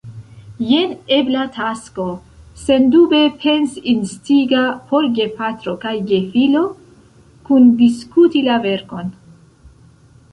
[0.67, 2.05] Jen ebla tasko,
[2.61, 6.63] sendube pens-instiga, por gepatro kaj gefilo:
[7.51, 9.13] kundiskuti la verkon.